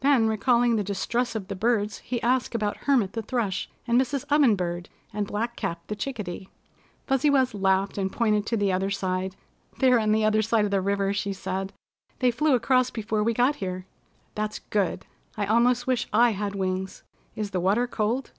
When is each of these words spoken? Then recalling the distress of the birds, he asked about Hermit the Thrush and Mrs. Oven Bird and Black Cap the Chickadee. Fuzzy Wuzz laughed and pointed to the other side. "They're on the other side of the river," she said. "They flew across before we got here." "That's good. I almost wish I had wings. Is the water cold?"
Then 0.00 0.26
recalling 0.26 0.74
the 0.74 0.82
distress 0.82 1.36
of 1.36 1.46
the 1.46 1.54
birds, 1.54 1.98
he 1.98 2.20
asked 2.22 2.56
about 2.56 2.76
Hermit 2.76 3.12
the 3.12 3.22
Thrush 3.22 3.70
and 3.86 4.00
Mrs. 4.00 4.24
Oven 4.28 4.56
Bird 4.56 4.88
and 5.12 5.28
Black 5.28 5.54
Cap 5.54 5.80
the 5.86 5.94
Chickadee. 5.94 6.48
Fuzzy 7.06 7.30
Wuzz 7.30 7.54
laughed 7.54 7.96
and 7.96 8.10
pointed 8.10 8.46
to 8.46 8.56
the 8.56 8.72
other 8.72 8.90
side. 8.90 9.36
"They're 9.78 10.00
on 10.00 10.10
the 10.10 10.24
other 10.24 10.42
side 10.42 10.64
of 10.64 10.72
the 10.72 10.80
river," 10.80 11.12
she 11.12 11.32
said. 11.32 11.72
"They 12.18 12.32
flew 12.32 12.56
across 12.56 12.90
before 12.90 13.22
we 13.22 13.32
got 13.32 13.54
here." 13.62 13.86
"That's 14.34 14.58
good. 14.58 15.06
I 15.36 15.46
almost 15.46 15.86
wish 15.86 16.08
I 16.12 16.30
had 16.30 16.56
wings. 16.56 17.04
Is 17.36 17.52
the 17.52 17.60
water 17.60 17.86
cold?" 17.86 18.32